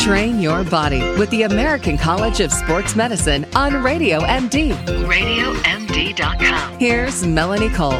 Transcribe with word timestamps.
Train 0.00 0.40
your 0.40 0.64
body 0.64 1.00
with 1.18 1.28
the 1.28 1.42
American 1.42 1.98
College 1.98 2.40
of 2.40 2.50
Sports 2.50 2.96
Medicine 2.96 3.44
on 3.54 3.82
Radio 3.82 4.20
MD. 4.20 4.72
RadioMD.com. 5.04 6.78
Here's 6.78 7.26
Melanie 7.26 7.68
Cole. 7.68 7.90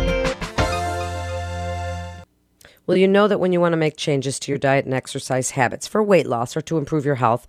Well, 2.86 2.96
you 2.96 3.07
know 3.07 3.29
that 3.29 3.39
when 3.39 3.52
you 3.52 3.61
want 3.61 3.75
to 3.75 3.77
make 3.77 3.98
changes 3.98 4.39
to 4.41 4.50
your 4.50 4.59
diet 4.59 4.86
and 4.86 4.95
exercise 4.95 5.50
habits 5.50 5.86
for 5.86 6.02
weight 6.02 6.27
loss 6.27 6.57
or 6.57 6.62
to 6.62 6.79
improve 6.79 7.05
your 7.05 7.16
health, 7.16 7.46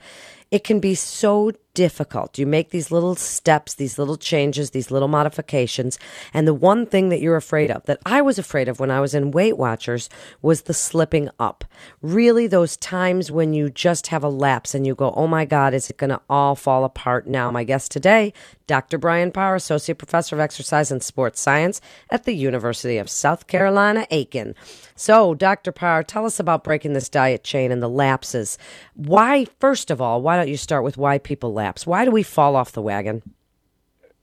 it 0.52 0.65
can 0.65 0.81
be 0.81 0.95
so 0.95 1.54
difficult. 1.73 2.38
You 2.38 2.45
make 2.45 2.69
these 2.69 2.91
little 2.91 3.15
steps, 3.15 3.73
these 3.75 3.97
little 3.97 4.17
changes, 4.17 4.71
these 4.71 4.91
little 4.91 5.07
modifications. 5.07 5.97
And 6.33 6.47
the 6.47 6.53
one 6.53 6.85
thing 6.85 7.09
that 7.09 7.21
you're 7.21 7.35
afraid 7.35 7.71
of, 7.71 7.85
that 7.85 7.99
I 8.05 8.21
was 8.21 8.38
afraid 8.38 8.67
of 8.67 8.79
when 8.79 8.91
I 8.91 8.99
was 8.99 9.13
in 9.13 9.31
Weight 9.31 9.57
Watchers, 9.57 10.09
was 10.41 10.63
the 10.63 10.73
slipping 10.73 11.29
up. 11.39 11.65
Really, 12.02 12.47
those 12.47 12.77
times 12.77 13.31
when 13.31 13.53
you 13.53 13.70
just 13.70 14.07
have 14.07 14.23
a 14.23 14.30
lapse 14.30 14.75
and 14.75 14.85
you 14.85 14.95
go, 14.95 15.13
oh 15.16 15.27
my 15.27 15.45
God, 15.45 15.73
is 15.73 15.89
it 15.89 15.97
going 15.97 16.09
to 16.09 16.21
all 16.30 16.55
fall 16.55 16.84
apart 16.84 17.27
now? 17.27 17.52
My 17.52 17.63
guest 17.63 17.91
today, 17.91 18.33
Dr. 18.67 18.97
Brian 18.97 19.31
Parr, 19.31 19.55
Associate 19.55 19.97
Professor 19.97 20.35
of 20.35 20.39
Exercise 20.39 20.91
and 20.91 21.03
Sports 21.03 21.41
Science 21.41 21.81
at 22.09 22.23
the 22.23 22.33
University 22.33 22.97
of 22.97 23.09
South 23.09 23.47
Carolina, 23.47 24.08
Aiken. 24.11 24.55
So, 24.95 25.33
Dr. 25.33 25.72
Parr, 25.72 26.03
tell 26.03 26.25
us 26.25 26.39
about 26.39 26.63
breaking 26.63 26.94
this 26.94 27.09
diet 27.09 27.44
chain 27.44 27.72
and 27.72 27.81
the 27.81 27.89
lapses. 27.89 28.58
Why, 28.94 29.45
first 29.59 29.91
of 29.91 29.99
all, 29.99 30.22
why 30.22 30.38
don't 30.38 30.47
you 30.47 30.58
start 30.58 30.83
with 30.83 30.95
why 30.97 31.17
people 31.17 31.53
lapse? 31.61 31.85
Why 31.85 32.05
do 32.05 32.11
we 32.11 32.23
fall 32.23 32.55
off 32.55 32.71
the 32.71 32.81
wagon? 32.81 33.21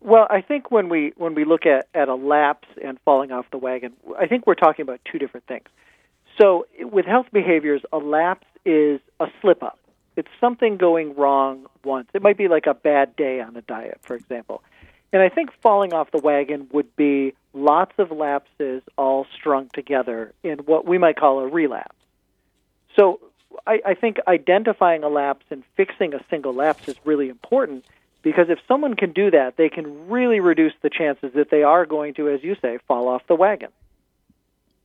Well, 0.00 0.26
I 0.30 0.40
think 0.40 0.70
when 0.70 0.88
we 0.88 1.12
when 1.16 1.34
we 1.34 1.44
look 1.44 1.66
at, 1.66 1.86
at 1.94 2.08
a 2.08 2.14
lapse 2.14 2.68
and 2.84 2.98
falling 3.04 3.32
off 3.32 3.46
the 3.50 3.58
wagon, 3.58 3.92
I 4.18 4.26
think 4.26 4.46
we're 4.46 4.54
talking 4.66 4.82
about 4.82 5.00
two 5.10 5.18
different 5.18 5.46
things. 5.46 5.68
So, 6.40 6.66
with 6.80 7.04
health 7.06 7.26
behaviors, 7.32 7.82
a 7.92 7.98
lapse 7.98 8.46
is 8.64 9.00
a 9.18 9.26
slip 9.40 9.62
up. 9.62 9.78
It's 10.16 10.28
something 10.40 10.76
going 10.76 11.14
wrong 11.14 11.66
once. 11.84 12.08
It 12.14 12.22
might 12.22 12.38
be 12.38 12.48
like 12.48 12.66
a 12.66 12.74
bad 12.74 13.16
day 13.16 13.40
on 13.40 13.56
a 13.56 13.62
diet, 13.62 13.98
for 14.02 14.14
example. 14.14 14.62
And 15.12 15.22
I 15.22 15.28
think 15.28 15.50
falling 15.62 15.92
off 15.92 16.10
the 16.10 16.22
wagon 16.22 16.68
would 16.72 16.94
be 16.96 17.34
lots 17.54 17.92
of 17.98 18.10
lapses 18.10 18.82
all 18.96 19.26
strung 19.34 19.70
together 19.72 20.32
in 20.42 20.58
what 20.58 20.86
we 20.86 20.98
might 20.98 21.16
call 21.16 21.40
a 21.40 21.48
relapse. 21.48 21.96
So 22.98 23.20
I, 23.66 23.80
I 23.86 23.94
think 23.94 24.18
identifying 24.26 25.02
a 25.04 25.08
lapse 25.08 25.44
and 25.50 25.62
fixing 25.76 26.14
a 26.14 26.20
single 26.30 26.54
lapse 26.54 26.88
is 26.88 26.96
really 27.04 27.28
important 27.28 27.84
because 28.22 28.46
if 28.48 28.58
someone 28.66 28.94
can 28.94 29.12
do 29.12 29.30
that, 29.30 29.56
they 29.56 29.68
can 29.68 30.08
really 30.08 30.40
reduce 30.40 30.72
the 30.82 30.90
chances 30.90 31.32
that 31.34 31.50
they 31.50 31.62
are 31.62 31.86
going 31.86 32.14
to, 32.14 32.28
as 32.28 32.42
you 32.42 32.56
say, 32.60 32.78
fall 32.86 33.08
off 33.08 33.22
the 33.28 33.34
wagon. 33.34 33.70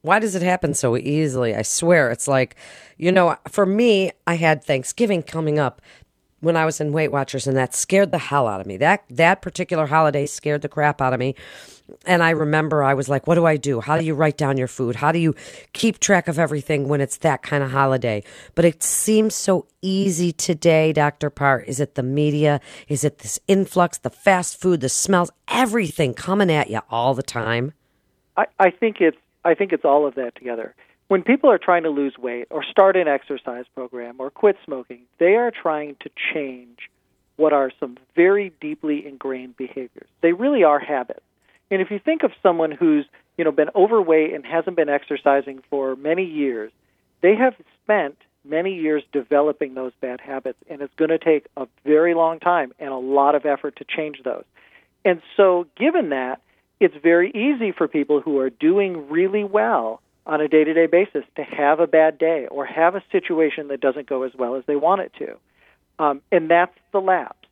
Why 0.01 0.19
does 0.19 0.35
it 0.35 0.41
happen 0.41 0.73
so 0.73 0.97
easily? 0.97 1.55
I 1.55 1.61
swear. 1.61 2.11
It's 2.11 2.27
like, 2.27 2.55
you 2.97 3.11
know, 3.11 3.37
for 3.47 3.65
me, 3.65 4.11
I 4.27 4.35
had 4.35 4.63
Thanksgiving 4.63 5.23
coming 5.23 5.59
up 5.59 5.81
when 6.41 6.57
I 6.57 6.65
was 6.65 6.81
in 6.81 6.91
Weight 6.91 7.09
Watchers, 7.09 7.47
and 7.47 7.55
that 7.55 7.73
scared 7.73 8.11
the 8.11 8.17
hell 8.17 8.47
out 8.47 8.59
of 8.59 8.67
me. 8.67 8.75
That 8.75 9.05
that 9.09 9.41
particular 9.41 9.87
holiday 9.87 10.25
scared 10.25 10.61
the 10.61 10.67
crap 10.67 11.01
out 11.01 11.13
of 11.13 11.19
me. 11.19 11.35
And 12.05 12.23
I 12.23 12.31
remember 12.31 12.83
I 12.83 12.93
was 12.93 13.09
like, 13.09 13.27
"What 13.27 13.35
do 13.35 13.45
I 13.45 13.57
do? 13.57 13.81
How 13.81 13.97
do 13.97 14.03
you 14.03 14.13
write 14.13 14.37
down 14.37 14.57
your 14.57 14.67
food? 14.67 14.95
How 14.95 15.11
do 15.11 15.19
you 15.19 15.35
keep 15.73 15.99
track 15.99 16.27
of 16.27 16.39
everything 16.39 16.87
when 16.87 17.01
it's 17.01 17.17
that 17.17 17.41
kind 17.41 17.63
of 17.63 17.71
holiday?" 17.71 18.23
But 18.55 18.65
it 18.65 18.83
seems 18.83 19.35
so 19.35 19.67
easy 19.81 20.31
today, 20.31 20.93
Doctor 20.93 21.29
Parr. 21.29 21.61
Is 21.61 21.79
it 21.79 21.95
the 21.95 22.03
media? 22.03 22.59
Is 22.87 23.03
it 23.03 23.19
this 23.19 23.39
influx, 23.47 23.97
the 23.97 24.09
fast 24.09 24.59
food, 24.59 24.81
the 24.81 24.89
smells, 24.89 25.31
everything 25.47 26.13
coming 26.13 26.51
at 26.51 26.69
you 26.69 26.81
all 26.89 27.13
the 27.13 27.23
time? 27.23 27.73
I, 28.37 28.45
I 28.59 28.69
think 28.69 29.01
it's 29.01 29.17
I 29.45 29.53
think 29.53 29.73
it's 29.73 29.85
all 29.85 30.07
of 30.07 30.15
that 30.15 30.35
together 30.35 30.75
when 31.13 31.21
people 31.21 31.51
are 31.51 31.59
trying 31.59 31.83
to 31.83 31.89
lose 31.89 32.17
weight 32.17 32.47
or 32.49 32.63
start 32.63 32.95
an 32.95 33.07
exercise 33.07 33.65
program 33.75 34.15
or 34.17 34.31
quit 34.31 34.57
smoking, 34.65 35.01
they 35.19 35.35
are 35.35 35.51
trying 35.51 35.95
to 35.99 36.09
change 36.33 36.89
what 37.35 37.53
are 37.53 37.71
some 37.79 37.97
very 38.15 38.51
deeply 38.61 39.05
ingrained 39.05 39.55
behaviors. 39.55 40.07
They 40.21 40.33
really 40.33 40.63
are 40.63 40.79
habits. 40.79 41.21
And 41.71 41.81
if 41.81 41.91
you 41.91 41.99
think 41.99 42.23
of 42.23 42.31
someone 42.41 42.71
who's, 42.71 43.05
you 43.37 43.43
know, 43.43 43.51
been 43.51 43.69
overweight 43.75 44.33
and 44.33 44.45
hasn't 44.45 44.75
been 44.75 44.89
exercising 44.89 45.63
for 45.69 45.95
many 45.95 46.25
years, 46.25 46.71
they 47.21 47.35
have 47.35 47.55
spent 47.83 48.17
many 48.45 48.75
years 48.75 49.03
developing 49.11 49.73
those 49.73 49.93
bad 50.01 50.19
habits 50.19 50.59
and 50.69 50.81
it's 50.81 50.93
going 50.95 51.09
to 51.09 51.17
take 51.17 51.47
a 51.55 51.67
very 51.85 52.13
long 52.13 52.39
time 52.39 52.73
and 52.79 52.89
a 52.89 52.97
lot 52.97 53.35
of 53.35 53.45
effort 53.45 53.75
to 53.77 53.85
change 53.85 54.21
those. 54.23 54.43
And 55.05 55.21
so 55.37 55.67
given 55.77 56.09
that, 56.09 56.41
it's 56.79 56.95
very 57.01 57.31
easy 57.31 57.71
for 57.71 57.87
people 57.87 58.19
who 58.19 58.39
are 58.39 58.49
doing 58.49 59.09
really 59.09 59.43
well 59.43 60.01
on 60.25 60.41
a 60.41 60.47
day 60.47 60.63
to 60.63 60.73
day 60.73 60.87
basis 60.87 61.23
to 61.35 61.43
have 61.43 61.79
a 61.79 61.87
bad 61.87 62.17
day 62.17 62.47
or 62.49 62.65
have 62.65 62.95
a 62.95 63.03
situation 63.11 63.69
that 63.69 63.81
doesn't 63.81 64.07
go 64.07 64.23
as 64.23 64.31
well 64.35 64.55
as 64.55 64.63
they 64.65 64.75
want 64.75 65.01
it 65.01 65.11
to. 65.19 65.37
Um, 65.99 66.21
and 66.31 66.49
that's 66.49 66.77
the 66.91 66.99
lapse. 66.99 67.47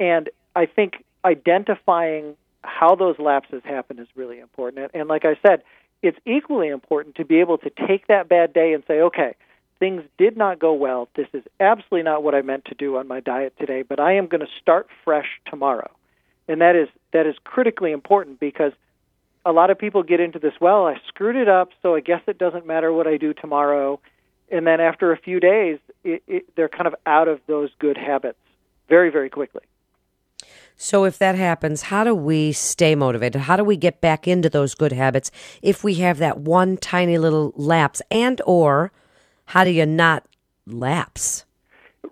And 0.00 0.28
I 0.54 0.66
think 0.66 1.04
identifying 1.24 2.36
how 2.64 2.94
those 2.94 3.18
lapses 3.18 3.62
happen 3.64 3.98
is 3.98 4.08
really 4.14 4.40
important. 4.40 4.90
And, 4.94 5.08
like 5.08 5.24
I 5.24 5.36
said, 5.46 5.62
it's 6.02 6.18
equally 6.26 6.68
important 6.68 7.16
to 7.16 7.24
be 7.24 7.40
able 7.40 7.58
to 7.58 7.70
take 7.86 8.06
that 8.08 8.28
bad 8.28 8.52
day 8.52 8.72
and 8.72 8.82
say, 8.86 9.00
okay, 9.00 9.34
things 9.78 10.02
did 10.18 10.36
not 10.36 10.58
go 10.58 10.72
well. 10.72 11.08
This 11.14 11.28
is 11.32 11.42
absolutely 11.60 12.02
not 12.02 12.22
what 12.22 12.34
I 12.34 12.42
meant 12.42 12.66
to 12.66 12.74
do 12.74 12.96
on 12.96 13.08
my 13.08 13.20
diet 13.20 13.54
today, 13.58 13.82
but 13.82 14.00
I 14.00 14.14
am 14.14 14.26
going 14.26 14.40
to 14.40 14.52
start 14.60 14.88
fresh 15.04 15.28
tomorrow. 15.46 15.90
And 16.46 16.60
that 16.60 16.76
is 16.76 16.88
that 17.12 17.26
is 17.26 17.36
critically 17.44 17.92
important 17.92 18.38
because 18.38 18.72
a 19.46 19.52
lot 19.52 19.70
of 19.70 19.78
people 19.78 20.02
get 20.02 20.20
into 20.20 20.38
this, 20.38 20.54
well, 20.60 20.86
I 20.86 20.96
screwed 21.08 21.36
it 21.36 21.48
up, 21.48 21.70
so 21.82 21.94
I 21.94 22.00
guess 22.00 22.20
it 22.26 22.38
doesn't 22.38 22.66
matter 22.66 22.92
what 22.92 23.06
I 23.06 23.16
do 23.16 23.34
tomorrow. 23.34 24.00
And 24.50 24.66
then 24.66 24.80
after 24.80 25.12
a 25.12 25.18
few 25.18 25.40
days, 25.40 25.78
it, 26.02 26.22
it, 26.26 26.54
they're 26.56 26.68
kind 26.68 26.86
of 26.86 26.94
out 27.06 27.28
of 27.28 27.40
those 27.46 27.70
good 27.78 27.96
habits 27.96 28.38
very, 28.88 29.10
very 29.10 29.30
quickly. 29.30 29.62
So 30.76 31.04
if 31.04 31.18
that 31.18 31.34
happens, 31.34 31.82
how 31.82 32.04
do 32.04 32.14
we 32.14 32.52
stay 32.52 32.94
motivated? 32.94 33.42
How 33.42 33.56
do 33.56 33.64
we 33.64 33.76
get 33.76 34.00
back 34.00 34.26
into 34.26 34.50
those 34.50 34.74
good 34.74 34.92
habits 34.92 35.30
if 35.62 35.84
we 35.84 35.94
have 35.94 36.18
that 36.18 36.38
one 36.38 36.76
tiny 36.76 37.16
little 37.18 37.52
lapse 37.56 38.02
and 38.10 38.40
or 38.44 38.92
how 39.46 39.64
do 39.64 39.70
you 39.70 39.86
not 39.86 40.24
lapse? 40.66 41.44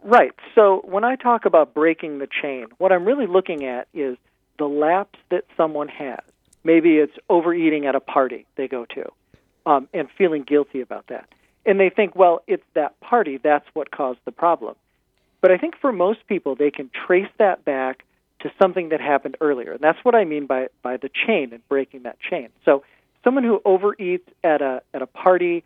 Right. 0.02 0.32
So 0.54 0.82
when 0.84 1.04
I 1.04 1.16
talk 1.16 1.44
about 1.44 1.74
breaking 1.74 2.18
the 2.18 2.28
chain, 2.40 2.66
what 2.78 2.92
I'm 2.92 3.04
really 3.04 3.26
looking 3.26 3.64
at 3.64 3.88
is 3.92 4.16
the 4.58 4.66
lapse 4.66 5.18
that 5.30 5.44
someone 5.56 5.88
has. 5.88 6.20
Maybe 6.64 6.98
it's 6.98 7.16
overeating 7.28 7.86
at 7.86 7.94
a 7.94 8.00
party 8.00 8.46
they 8.56 8.68
go 8.68 8.86
to 8.94 9.12
um, 9.66 9.88
and 9.92 10.08
feeling 10.16 10.42
guilty 10.42 10.80
about 10.80 11.08
that. 11.08 11.28
And 11.66 11.78
they 11.78 11.90
think, 11.90 12.16
well, 12.16 12.42
it's 12.46 12.64
that 12.74 12.98
party, 13.00 13.38
that's 13.38 13.66
what 13.74 13.90
caused 13.90 14.20
the 14.24 14.32
problem. 14.32 14.74
But 15.40 15.50
I 15.50 15.58
think 15.58 15.76
for 15.80 15.92
most 15.92 16.26
people, 16.26 16.54
they 16.54 16.70
can 16.70 16.90
trace 17.06 17.30
that 17.38 17.64
back 17.64 18.04
to 18.42 18.52
something 18.60 18.90
that 18.90 19.00
happened 19.00 19.36
earlier. 19.40 19.72
And 19.72 19.80
that's 19.80 19.98
what 20.04 20.14
I 20.14 20.24
mean 20.24 20.46
by, 20.46 20.68
by 20.82 20.96
the 20.96 21.08
chain 21.08 21.52
and 21.52 21.66
breaking 21.68 22.02
that 22.02 22.18
chain. 22.20 22.48
So 22.64 22.84
someone 23.24 23.44
who 23.44 23.60
overeats 23.64 24.28
at 24.44 24.62
a, 24.62 24.82
at 24.92 25.02
a 25.02 25.06
party 25.06 25.64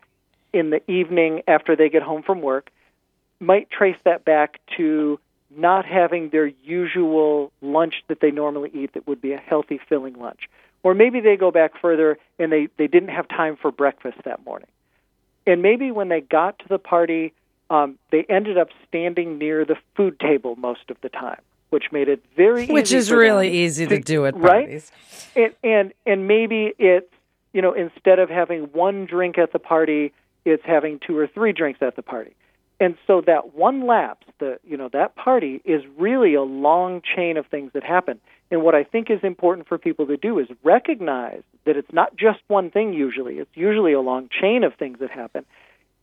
in 0.53 0.69
the 0.69 0.89
evening 0.89 1.41
after 1.47 1.75
they 1.75 1.89
get 1.89 2.03
home 2.03 2.23
from 2.23 2.41
work 2.41 2.69
might 3.39 3.69
trace 3.69 3.97
that 4.05 4.25
back 4.25 4.59
to 4.77 5.19
not 5.55 5.85
having 5.85 6.29
their 6.29 6.47
usual 6.63 7.51
lunch 7.61 7.95
that 8.07 8.19
they 8.19 8.31
normally 8.31 8.71
eat 8.73 8.93
that 8.93 9.07
would 9.07 9.21
be 9.21 9.33
a 9.33 9.37
healthy, 9.37 9.79
filling 9.87 10.13
lunch. 10.15 10.41
Or 10.83 10.93
maybe 10.93 11.19
they 11.19 11.35
go 11.35 11.51
back 11.51 11.79
further 11.81 12.17
and 12.39 12.51
they, 12.51 12.67
they 12.77 12.87
didn't 12.87 13.09
have 13.09 13.27
time 13.27 13.57
for 13.61 13.71
breakfast 13.71 14.17
that 14.25 14.45
morning. 14.45 14.69
And 15.45 15.61
maybe 15.61 15.91
when 15.91 16.09
they 16.09 16.21
got 16.21 16.59
to 16.59 16.65
the 16.67 16.77
party, 16.77 17.33
um, 17.69 17.97
they 18.11 18.25
ended 18.29 18.57
up 18.57 18.69
standing 18.87 19.37
near 19.37 19.65
the 19.65 19.75
food 19.95 20.19
table 20.19 20.55
most 20.55 20.89
of 20.89 20.97
the 21.01 21.09
time, 21.09 21.41
which 21.69 21.91
made 21.91 22.07
it 22.07 22.23
very 22.35 22.67
which 22.67 22.91
is 22.91 23.11
really 23.11 23.49
easy 23.49 23.85
to, 23.85 23.97
to, 23.97 24.01
do 24.01 24.25
at 24.25 24.39
parties. 24.39 24.91
Right? 25.35 25.53
And, 25.63 25.71
and 25.71 25.93
and 26.05 26.27
maybe 26.27 26.73
it's 26.77 27.11
you 27.53 27.61
know 27.61 27.73
instead 27.73 28.19
of 28.19 28.29
having 28.29 28.63
one 28.73 29.05
drink 29.05 29.37
at 29.37 29.51
the 29.51 29.59
party, 29.59 30.13
it's 30.45 30.63
having 30.65 30.99
two 31.05 31.17
or 31.17 31.27
three 31.27 31.53
drinks 31.53 31.81
at 31.81 31.95
the 31.95 32.01
party. 32.01 32.35
And 32.79 32.95
so 33.07 33.21
that 33.25 33.55
one 33.55 33.87
lapse, 33.87 34.27
the 34.39 34.59
you 34.63 34.77
know 34.77 34.89
that 34.93 35.15
party 35.15 35.61
is 35.65 35.83
really 35.97 36.35
a 36.35 36.43
long 36.43 37.01
chain 37.15 37.37
of 37.37 37.45
things 37.47 37.71
that 37.73 37.83
happen. 37.83 38.19
And 38.49 38.63
what 38.63 38.75
I 38.75 38.83
think 38.83 39.09
is 39.09 39.19
important 39.23 39.67
for 39.67 39.77
people 39.77 40.07
to 40.07 40.15
do 40.15 40.39
is 40.39 40.47
recognize 40.63 41.41
that 41.65 41.75
it's 41.75 41.91
not 41.91 42.15
just 42.15 42.39
one 42.47 42.71
thing 42.71 42.93
usually, 42.93 43.39
it's 43.39 43.55
usually 43.55 43.93
a 43.93 43.99
long 43.99 44.29
chain 44.29 44.63
of 44.63 44.73
things 44.75 44.99
that 44.99 45.11
happen. 45.11 45.45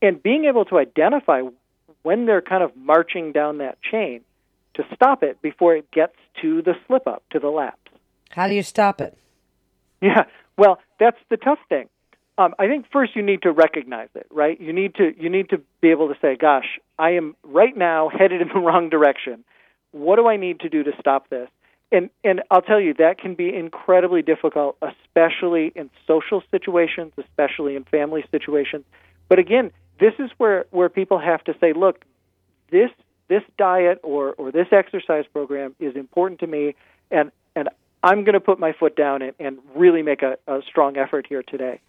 And 0.03 0.23
being 0.23 0.45
able 0.45 0.67
to 0.67 0.79
identify 0.79 1.43
when 2.03 2.27
they're 2.27 2.43
kind 2.43 2.63
of 2.63 2.77
marching 2.77 3.33
down 3.33 3.59
that 3.59 3.79
chain 3.81 4.21
to 4.75 4.85
stop 4.95 5.23
it 5.23 5.41
before 5.43 5.77
it 5.77 5.91
gets 5.91 6.17
to 6.43 6.63
the 6.63 6.75
slip 6.87 7.07
up, 7.07 7.23
to 7.31 7.39
the 7.39 7.49
lapse. 7.49 7.79
How 8.31 8.49
do 8.49 8.55
you 8.55 8.63
stop 8.63 9.01
it? 9.01 9.17
Yeah, 10.01 10.25
well, 10.59 10.79
that's 11.01 11.17
the 11.31 11.37
tough 11.37 11.61
thing. 11.69 11.89
Um, 12.37 12.55
I 12.59 12.67
think 12.67 12.87
first 12.93 13.15
you 13.15 13.23
need 13.23 13.43
to 13.43 13.53
recognize 13.53 14.09
it, 14.15 14.27
right? 14.31 14.61
You 14.61 14.73
need 14.73 14.97
to 14.97 15.13
you 15.17 15.31
need 15.31 15.51
to 15.51 15.61
be 15.81 15.91
able 15.91 16.09
to 16.09 16.15
say, 16.21 16.37
"Gosh, 16.37 16.81
I 16.99 17.11
am 17.11 17.37
right 17.45 17.77
now 17.77 18.09
headed 18.19 18.43
in 18.43 18.49
the 18.49 18.59
wrong 18.59 18.91
direction. 18.91 19.45
What 19.93 20.17
do 20.17 20.27
I 20.27 20.37
need 20.37 20.61
to 20.61 20.69
do 20.69 20.83
to 20.83 20.93
stop 20.99 21.31
this?" 21.31 21.49
and 21.95 22.11
and 22.25 22.43
I'll 22.51 22.63
tell 22.63 22.81
you 22.81 22.95
that 22.95 23.19
can 23.19 23.35
be 23.35 23.55
incredibly 23.55 24.23
difficult, 24.23 24.77
especially 24.83 25.73
in 25.75 25.91
social 26.07 26.43
situations, 26.51 27.13
especially 27.19 27.77
in 27.77 27.85
family 27.85 28.25
situations. 28.31 28.85
But 29.29 29.39
again, 29.39 29.71
this 30.01 30.15
is 30.19 30.31
where 30.39 30.67
where 30.71 30.89
people 30.89 31.19
have 31.19 31.45
to 31.45 31.55
say, 31.61 31.73
look, 31.73 32.05
this 32.71 32.91
this 33.29 33.43
diet 33.57 34.01
or 34.03 34.33
or 34.35 34.53
this 34.53 34.69
exercise 34.73 35.25
program 35.33 35.75
is 35.79 35.97
important 35.97 36.41
to 36.41 36.47
me, 36.47 36.75
and 37.11 37.31
and 37.57 37.69
I'm 38.03 38.25
going 38.25 38.35
to 38.35 38.41
put 38.41 38.59
my 38.59 38.73
foot 38.73 38.97
down 38.97 39.23
and, 39.23 39.33
and 39.41 39.59
really 39.75 40.03
make 40.03 40.23
a, 40.23 40.37
a 40.47 40.61
strong 40.69 40.97
effort 40.99 41.27
here 41.29 41.43
today. 41.43 41.81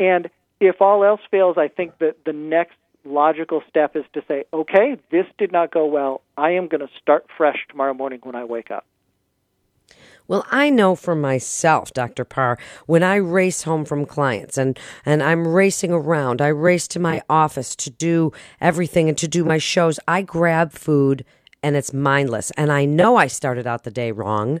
And 0.00 0.28
if 0.60 0.82
all 0.82 1.04
else 1.04 1.20
fails, 1.30 1.56
I 1.56 1.68
think 1.68 1.98
that 1.98 2.16
the 2.24 2.32
next 2.32 2.76
logical 3.04 3.62
step 3.68 3.94
is 3.96 4.04
to 4.14 4.22
say, 4.26 4.44
okay, 4.52 4.96
this 5.10 5.26
did 5.38 5.52
not 5.52 5.70
go 5.70 5.86
well. 5.86 6.22
I 6.36 6.52
am 6.52 6.68
going 6.68 6.80
to 6.80 6.88
start 7.00 7.26
fresh 7.36 7.58
tomorrow 7.68 7.94
morning 7.94 8.20
when 8.22 8.34
I 8.34 8.44
wake 8.44 8.70
up. 8.70 8.84
Well, 10.26 10.46
I 10.50 10.70
know 10.70 10.94
for 10.94 11.14
myself, 11.14 11.92
Dr. 11.92 12.24
Parr, 12.24 12.58
when 12.86 13.02
I 13.02 13.16
race 13.16 13.64
home 13.64 13.84
from 13.84 14.06
clients 14.06 14.56
and, 14.56 14.78
and 15.04 15.22
I'm 15.22 15.46
racing 15.46 15.92
around, 15.92 16.40
I 16.40 16.48
race 16.48 16.88
to 16.88 16.98
my 16.98 17.20
office 17.28 17.76
to 17.76 17.90
do 17.90 18.32
everything 18.58 19.10
and 19.10 19.18
to 19.18 19.28
do 19.28 19.44
my 19.44 19.58
shows, 19.58 20.00
I 20.08 20.22
grab 20.22 20.72
food 20.72 21.26
and 21.62 21.76
it's 21.76 21.92
mindless. 21.92 22.50
And 22.52 22.72
I 22.72 22.86
know 22.86 23.16
I 23.16 23.26
started 23.26 23.66
out 23.66 23.84
the 23.84 23.90
day 23.90 24.12
wrong. 24.12 24.60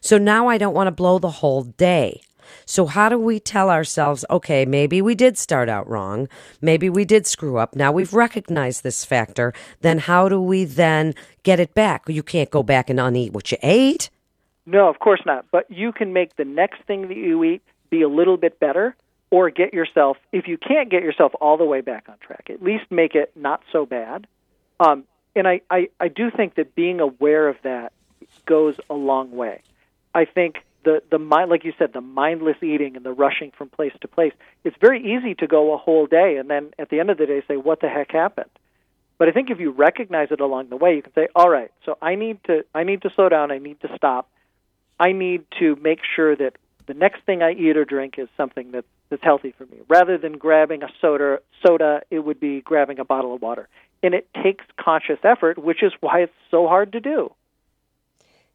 So 0.00 0.16
now 0.16 0.46
I 0.46 0.58
don't 0.58 0.74
want 0.74 0.86
to 0.86 0.92
blow 0.92 1.18
the 1.18 1.30
whole 1.30 1.62
day. 1.62 2.22
So, 2.64 2.86
how 2.86 3.08
do 3.08 3.16
we 3.16 3.38
tell 3.38 3.70
ourselves, 3.70 4.24
okay, 4.28 4.64
maybe 4.64 5.00
we 5.00 5.14
did 5.14 5.38
start 5.38 5.68
out 5.68 5.88
wrong. 5.88 6.28
Maybe 6.60 6.90
we 6.90 7.04
did 7.04 7.24
screw 7.26 7.58
up. 7.58 7.76
Now 7.76 7.92
we've 7.92 8.12
recognized 8.12 8.82
this 8.82 9.04
factor. 9.04 9.52
Then, 9.82 9.98
how 9.98 10.28
do 10.28 10.40
we 10.40 10.64
then 10.64 11.14
get 11.44 11.60
it 11.60 11.74
back? 11.74 12.08
You 12.08 12.24
can't 12.24 12.50
go 12.50 12.64
back 12.64 12.90
and 12.90 12.98
uneat 12.98 13.32
what 13.32 13.52
you 13.52 13.58
ate. 13.62 14.10
No, 14.66 14.88
of 14.88 14.98
course 14.98 15.20
not. 15.26 15.46
But 15.50 15.70
you 15.70 15.92
can 15.92 16.12
make 16.12 16.36
the 16.36 16.44
next 16.44 16.82
thing 16.82 17.08
that 17.08 17.16
you 17.16 17.42
eat 17.44 17.62
be 17.90 18.02
a 18.02 18.08
little 18.08 18.36
bit 18.36 18.60
better 18.60 18.94
or 19.30 19.50
get 19.50 19.72
yourself, 19.72 20.16
if 20.32 20.48
you 20.48 20.58
can't 20.58 20.90
get 20.90 21.02
yourself 21.02 21.32
all 21.40 21.56
the 21.56 21.64
way 21.64 21.80
back 21.80 22.08
on 22.08 22.16
track, 22.18 22.48
at 22.50 22.62
least 22.62 22.84
make 22.90 23.14
it 23.14 23.32
not 23.36 23.62
so 23.72 23.86
bad. 23.86 24.26
Um, 24.80 25.04
and 25.36 25.46
I, 25.46 25.60
I, 25.70 25.88
I 26.00 26.08
do 26.08 26.30
think 26.30 26.56
that 26.56 26.74
being 26.74 27.00
aware 27.00 27.48
of 27.48 27.56
that 27.62 27.92
goes 28.46 28.74
a 28.88 28.94
long 28.94 29.30
way. 29.30 29.62
I 30.14 30.24
think 30.24 30.56
the 30.82 31.02
the 31.10 31.18
mind, 31.18 31.50
like 31.50 31.64
you 31.64 31.72
said, 31.78 31.92
the 31.92 32.00
mindless 32.00 32.56
eating 32.62 32.96
and 32.96 33.04
the 33.04 33.12
rushing 33.12 33.52
from 33.56 33.68
place 33.68 33.92
to 34.00 34.08
place. 34.08 34.32
It's 34.64 34.76
very 34.80 35.14
easy 35.14 35.34
to 35.36 35.46
go 35.46 35.72
a 35.72 35.76
whole 35.76 36.06
day 36.06 36.36
and 36.36 36.48
then 36.50 36.70
at 36.78 36.88
the 36.88 37.00
end 37.00 37.10
of 37.10 37.18
the 37.18 37.26
day 37.26 37.42
say, 37.46 37.56
"What 37.56 37.80
the 37.80 37.88
heck 37.88 38.10
happened?" 38.12 38.50
But 39.18 39.28
I 39.28 39.32
think 39.32 39.50
if 39.50 39.60
you 39.60 39.70
recognize 39.70 40.28
it 40.30 40.40
along 40.40 40.70
the 40.70 40.76
way, 40.76 40.96
you 40.96 41.02
can 41.02 41.12
say, 41.12 41.28
"All 41.34 41.50
right, 41.50 41.70
so 41.84 41.98
I 42.00 42.14
need 42.14 42.42
to 42.44 42.64
I 42.74 42.84
need 42.84 43.02
to 43.02 43.10
slow 43.10 43.28
down. 43.28 43.50
I 43.50 43.58
need 43.58 43.80
to 43.80 43.94
stop. 43.96 44.28
I 45.00 45.12
need 45.12 45.44
to 45.58 45.76
make 45.76 46.00
sure 46.14 46.36
that 46.36 46.56
the 46.86 46.94
next 46.94 47.22
thing 47.24 47.42
I 47.42 47.52
eat 47.52 47.76
or 47.76 47.84
drink 47.84 48.14
is 48.18 48.28
something 48.36 48.72
that 48.72 48.84
that's 49.08 49.24
healthy 49.24 49.52
for 49.56 49.66
me. 49.66 49.78
Rather 49.88 50.18
than 50.18 50.38
grabbing 50.38 50.82
a 50.84 50.88
soda, 51.00 51.40
soda, 51.66 52.02
it 52.10 52.20
would 52.20 52.38
be 52.38 52.60
grabbing 52.60 53.00
a 53.00 53.04
bottle 53.04 53.34
of 53.34 53.42
water. 53.42 53.68
And 54.02 54.14
it 54.14 54.28
takes 54.42 54.64
conscious 54.78 55.18
effort, 55.24 55.58
which 55.58 55.82
is 55.82 55.92
why 56.00 56.20
it's 56.20 56.32
so 56.50 56.68
hard 56.68 56.92
to 56.92 57.00
do. 57.00 57.32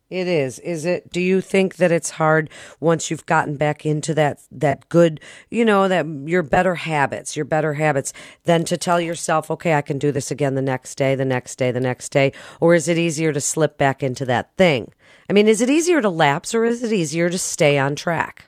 It 0.10 0.28
is. 0.28 0.60
Is 0.60 0.86
it 0.86 1.12
do 1.12 1.20
you 1.20 1.42
think 1.42 1.78
that 1.78 1.92
it's 1.92 2.12
hard 2.12 2.52
once 2.80 3.10
you've 3.10 3.26
gotten 3.26 3.58
back 3.58 3.86
into 3.86 4.14
that 4.14 4.40
that 4.52 4.88
good, 4.90 5.20
you 5.50 5.66
know, 5.66 5.88
that 5.88 6.06
your 6.26 6.44
better 6.44 6.76
habits, 6.76 7.36
your 7.36 7.46
better 7.46 7.74
habits, 7.74 8.14
then 8.44 8.66
to 8.66 8.78
tell 8.78 9.02
yourself, 9.02 9.50
okay, 9.50 9.74
I 9.74 9.82
can 9.82 9.98
do 9.98 10.12
this 10.12 10.30
again 10.30 10.54
the 10.54 10.62
next 10.62 10.96
day, 10.96 11.16
the 11.16 11.26
next 11.26 11.56
day, 11.56 11.72
the 11.72 11.80
next 11.80 12.10
day, 12.10 12.34
or 12.60 12.76
is 12.76 12.88
it 12.88 13.00
easier 13.00 13.34
to 13.34 13.42
slip 13.42 13.80
back 13.80 14.04
into 14.04 14.26
that 14.26 14.56
thing? 14.58 14.92
I 15.28 15.34
mean, 15.34 15.48
is 15.48 15.62
it 15.62 15.72
easier 15.72 16.02
to 16.02 16.10
lapse 16.10 16.54
or 16.54 16.66
is 16.66 16.84
it 16.84 16.94
easier 16.94 17.30
to 17.32 17.38
stay 17.40 17.80
on 17.80 17.96
track? 17.96 18.46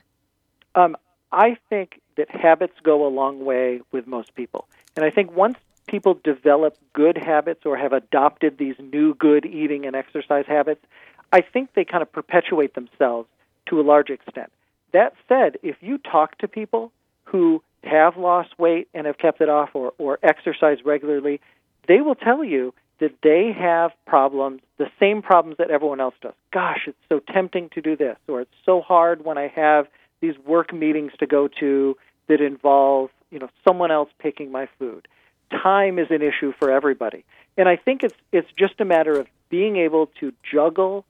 Um, 0.76 0.96
I 1.32 1.56
think 1.68 2.00
that 2.16 2.30
habits 2.30 2.74
go 2.84 3.04
a 3.04 3.10
long 3.10 3.44
way 3.44 3.80
with 3.90 4.06
most 4.06 4.34
people. 4.36 4.68
And 4.94 5.04
I 5.04 5.10
think 5.10 5.32
once 5.32 5.56
people 5.88 6.20
develop 6.22 6.76
good 6.92 7.16
habits 7.16 7.62
or 7.64 7.76
have 7.76 7.92
adopted 7.92 8.58
these 8.58 8.76
new 8.78 9.14
good 9.14 9.44
eating 9.44 9.86
and 9.86 9.96
exercise 9.96 10.44
habits, 10.46 10.84
I 11.32 11.40
think 11.40 11.70
they 11.74 11.84
kind 11.84 12.02
of 12.02 12.12
perpetuate 12.12 12.74
themselves 12.74 13.28
to 13.66 13.80
a 13.80 13.82
large 13.82 14.10
extent. 14.10 14.50
That 14.92 15.14
said, 15.28 15.58
if 15.62 15.76
you 15.80 15.98
talk 15.98 16.38
to 16.38 16.48
people 16.48 16.92
who 17.24 17.62
have 17.84 18.16
lost 18.16 18.58
weight 18.58 18.88
and 18.94 19.06
have 19.06 19.18
kept 19.18 19.40
it 19.40 19.48
off 19.48 19.70
or, 19.74 19.92
or 19.98 20.18
exercise 20.22 20.78
regularly, 20.84 21.40
they 21.86 22.00
will 22.00 22.14
tell 22.14 22.42
you 22.42 22.74
that 23.00 23.12
they 23.22 23.52
have 23.56 23.92
problems, 24.06 24.60
the 24.78 24.90
same 24.98 25.22
problems 25.22 25.58
that 25.58 25.70
everyone 25.70 26.00
else 26.00 26.14
does. 26.20 26.34
Gosh, 26.52 26.80
it's 26.86 26.98
so 27.08 27.20
tempting 27.32 27.70
to 27.70 27.80
do 27.80 27.96
this, 27.96 28.16
or 28.26 28.40
it's 28.40 28.54
so 28.64 28.80
hard 28.80 29.24
when 29.24 29.38
I 29.38 29.48
have 29.48 29.86
these 30.20 30.36
work 30.46 30.72
meetings 30.72 31.12
to 31.20 31.26
go 31.26 31.48
to 31.60 31.96
that 32.28 32.40
involve, 32.40 33.10
you 33.30 33.38
know, 33.38 33.48
someone 33.66 33.90
else 33.90 34.10
picking 34.18 34.50
my 34.50 34.68
food. 34.78 35.06
Time 35.50 35.98
is 35.98 36.08
an 36.10 36.22
issue 36.22 36.52
for 36.58 36.70
everybody. 36.70 37.24
And 37.56 37.68
I 37.68 37.76
think 37.76 38.02
it's 38.02 38.14
it's 38.32 38.48
just 38.58 38.80
a 38.80 38.84
matter 38.84 39.18
of 39.18 39.26
being 39.48 39.76
able 39.76 40.10
to 40.20 40.32
juggle 40.50 41.04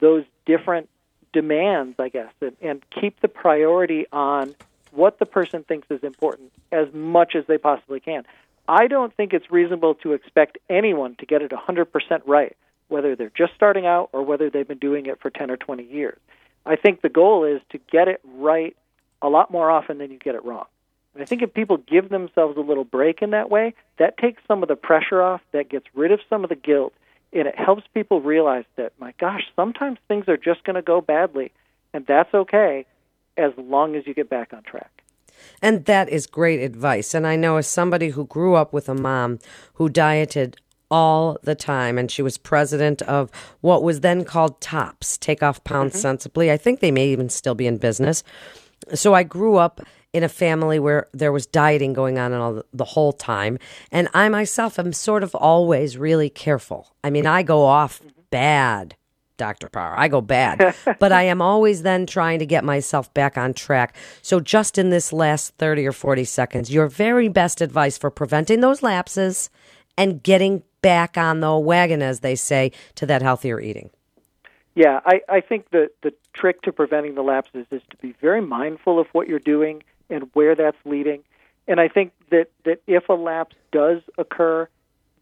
those 0.00 0.24
different 0.46 0.88
demands, 1.32 1.96
I 1.98 2.08
guess, 2.08 2.32
and, 2.40 2.56
and 2.60 2.82
keep 2.90 3.20
the 3.20 3.28
priority 3.28 4.06
on 4.12 4.54
what 4.92 5.18
the 5.18 5.26
person 5.26 5.64
thinks 5.64 5.88
is 5.90 6.02
important 6.02 6.52
as 6.70 6.86
much 6.92 7.34
as 7.34 7.44
they 7.46 7.58
possibly 7.58 8.00
can. 8.00 8.24
I 8.68 8.86
don't 8.86 9.14
think 9.14 9.32
it's 9.32 9.50
reasonable 9.50 9.94
to 9.96 10.12
expect 10.12 10.58
anyone 10.70 11.16
to 11.16 11.26
get 11.26 11.42
it 11.42 11.50
100% 11.50 12.22
right, 12.26 12.56
whether 12.88 13.16
they're 13.16 13.32
just 13.36 13.54
starting 13.54 13.86
out 13.86 14.08
or 14.12 14.22
whether 14.22 14.48
they've 14.48 14.66
been 14.66 14.78
doing 14.78 15.06
it 15.06 15.20
for 15.20 15.30
10 15.30 15.50
or 15.50 15.56
20 15.56 15.84
years. 15.84 16.18
I 16.64 16.76
think 16.76 17.02
the 17.02 17.08
goal 17.08 17.44
is 17.44 17.60
to 17.70 17.78
get 17.90 18.08
it 18.08 18.20
right 18.24 18.74
a 19.20 19.28
lot 19.28 19.50
more 19.50 19.70
often 19.70 19.98
than 19.98 20.10
you 20.10 20.18
get 20.18 20.34
it 20.34 20.44
wrong. 20.44 20.64
And 21.14 21.22
I 21.22 21.26
think 21.26 21.42
if 21.42 21.52
people 21.52 21.76
give 21.76 22.08
themselves 22.08 22.56
a 22.56 22.60
little 22.60 22.84
break 22.84 23.22
in 23.22 23.30
that 23.30 23.50
way, 23.50 23.74
that 23.98 24.18
takes 24.18 24.42
some 24.48 24.62
of 24.62 24.68
the 24.68 24.76
pressure 24.76 25.22
off, 25.22 25.42
that 25.52 25.68
gets 25.68 25.86
rid 25.94 26.10
of 26.10 26.20
some 26.28 26.42
of 26.42 26.50
the 26.50 26.56
guilt, 26.56 26.94
and 27.34 27.48
it 27.48 27.58
helps 27.58 27.82
people 27.92 28.20
realize 28.20 28.64
that 28.76 28.92
my 28.98 29.12
gosh 29.18 29.42
sometimes 29.56 29.98
things 30.08 30.28
are 30.28 30.36
just 30.36 30.64
going 30.64 30.76
to 30.76 30.82
go 30.82 31.00
badly 31.00 31.52
and 31.92 32.06
that's 32.06 32.32
okay 32.34 32.86
as 33.36 33.52
long 33.56 33.96
as 33.96 34.06
you 34.06 34.14
get 34.14 34.28
back 34.28 34.52
on 34.52 34.62
track. 34.62 34.90
And 35.60 35.84
that 35.86 36.08
is 36.08 36.26
great 36.26 36.60
advice. 36.60 37.14
And 37.14 37.26
i 37.26 37.36
know 37.36 37.56
as 37.56 37.66
somebody 37.66 38.10
who 38.10 38.26
grew 38.26 38.54
up 38.54 38.72
with 38.72 38.88
a 38.88 38.94
mom 38.94 39.38
who 39.74 39.88
dieted 39.88 40.56
all 40.90 41.38
the 41.42 41.54
time 41.54 41.98
and 41.98 42.10
she 42.10 42.22
was 42.22 42.38
president 42.38 43.02
of 43.02 43.30
what 43.62 43.82
was 43.82 44.00
then 44.00 44.22
called 44.24 44.60
tops 44.60 45.18
take 45.18 45.42
off 45.42 45.64
pounds 45.64 45.92
mm-hmm. 45.92 46.00
sensibly. 46.00 46.52
I 46.52 46.56
think 46.56 46.80
they 46.80 46.92
may 46.92 47.08
even 47.08 47.28
still 47.28 47.54
be 47.54 47.66
in 47.66 47.78
business 47.78 48.22
so 48.94 49.14
i 49.14 49.22
grew 49.22 49.56
up 49.56 49.80
in 50.14 50.22
a 50.22 50.28
family 50.28 50.78
where 50.78 51.08
there 51.12 51.32
was 51.32 51.44
dieting 51.44 51.92
going 51.92 52.18
on 52.18 52.32
all 52.32 52.54
the, 52.54 52.64
the 52.72 52.84
whole 52.84 53.12
time. 53.12 53.58
And 53.90 54.08
I 54.14 54.28
myself 54.28 54.78
am 54.78 54.92
sort 54.92 55.24
of 55.24 55.34
always 55.34 55.98
really 55.98 56.30
careful. 56.30 56.94
I 57.02 57.10
mean, 57.10 57.26
I 57.26 57.42
go 57.42 57.64
off 57.64 58.00
bad. 58.30 58.94
Dr. 59.36 59.68
Parr. 59.68 59.98
I 59.98 60.06
go 60.06 60.20
bad, 60.20 60.76
but 61.00 61.10
I 61.10 61.24
am 61.24 61.42
always 61.42 61.82
then 61.82 62.06
trying 62.06 62.38
to 62.38 62.46
get 62.46 62.62
myself 62.62 63.12
back 63.14 63.36
on 63.36 63.52
track. 63.52 63.96
So, 64.22 64.38
just 64.38 64.78
in 64.78 64.90
this 64.90 65.12
last 65.12 65.56
30 65.56 65.88
or 65.88 65.92
40 65.92 66.22
seconds, 66.22 66.72
your 66.72 66.86
very 66.86 67.26
best 67.26 67.60
advice 67.60 67.98
for 67.98 68.12
preventing 68.12 68.60
those 68.60 68.80
lapses 68.80 69.50
and 69.98 70.22
getting 70.22 70.62
back 70.82 71.18
on 71.18 71.40
the 71.40 71.58
wagon, 71.58 72.00
as 72.00 72.20
they 72.20 72.36
say, 72.36 72.70
to 72.94 73.06
that 73.06 73.22
healthier 73.22 73.60
eating. 73.60 73.90
Yeah, 74.76 75.00
I, 75.04 75.20
I 75.28 75.40
think 75.40 75.70
the, 75.70 75.88
the 76.02 76.12
trick 76.34 76.62
to 76.62 76.72
preventing 76.72 77.14
the 77.14 77.22
lapses 77.22 77.66
is 77.70 77.82
to 77.90 77.96
be 77.96 78.14
very 78.20 78.40
mindful 78.40 78.98
of 78.98 79.06
what 79.12 79.28
you're 79.28 79.38
doing 79.38 79.82
and 80.10 80.28
where 80.34 80.54
that's 80.54 80.76
leading. 80.84 81.22
And 81.66 81.80
I 81.80 81.88
think 81.88 82.12
that, 82.30 82.48
that 82.64 82.82
if 82.86 83.08
a 83.08 83.14
lapse 83.14 83.56
does 83.72 84.02
occur, 84.18 84.68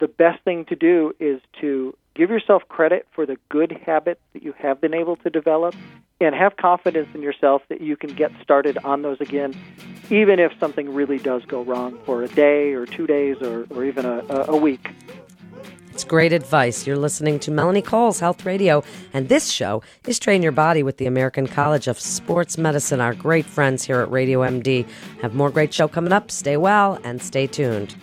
the 0.00 0.09
best 0.09 0.42
thing 0.42 0.64
to 0.66 0.75
do 0.75 1.14
is 1.21 1.40
to 1.61 1.97
give 2.14 2.31
yourself 2.31 2.62
credit 2.69 3.07
for 3.12 3.26
the 3.26 3.37
good 3.49 3.71
habits 3.71 4.21
that 4.33 4.42
you 4.42 4.52
have 4.59 4.81
been 4.81 4.95
able 4.95 5.16
to 5.16 5.31
develop 5.31 5.75
and 6.21 6.35
have 6.35 6.57
confidence 6.57 7.09
in 7.14 7.23
yourself 7.23 7.62
that 7.69 7.81
you 7.81 7.97
can 7.97 8.12
get 8.12 8.31
started 8.42 8.78
on 8.85 9.02
those 9.02 9.21
again, 9.21 9.54
even 10.11 10.38
if 10.38 10.52
something 10.59 10.92
really 10.92 11.19
does 11.19 11.45
go 11.45 11.62
wrong 11.62 11.99
for 12.04 12.23
a 12.23 12.28
day 12.28 12.73
or 12.73 12.87
two 12.87 13.07
days 13.07 13.40
or, 13.40 13.66
or 13.71 13.85
even 13.85 14.04
a, 14.04 14.25
a 14.49 14.57
week. 14.57 14.90
Great 16.12 16.35
advice. 16.35 16.87
You're 16.87 16.99
listening 16.99 17.38
to 17.38 17.50
Melanie 17.50 17.81
Cole's 17.81 18.21
Health 18.21 18.45
Radio, 18.45 18.85
and 19.14 19.31
this 19.31 19.50
show 19.50 19.83
is 20.07 20.19
Train 20.19 20.42
Your 20.42 20.52
Body 20.52 20.83
with 20.83 20.99
the 20.99 21.07
American 21.07 21.47
College 21.47 21.88
of 21.88 21.99
Sports 21.99 22.59
Medicine. 22.59 23.00
Our 23.00 23.14
great 23.14 23.47
friends 23.47 23.83
here 23.83 23.99
at 24.00 24.11
Radio 24.11 24.40
MD 24.40 24.87
have 25.23 25.35
more 25.35 25.49
great 25.49 25.73
show 25.73 25.88
coming 25.88 26.12
up. 26.12 26.31
Stay 26.31 26.59
well 26.59 27.00
and 27.02 27.23
stay 27.23 27.47
tuned. 27.47 27.97